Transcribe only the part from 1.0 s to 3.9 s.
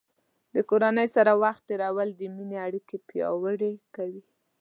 سره وخت تیرول د مینې اړیکې پیاوړې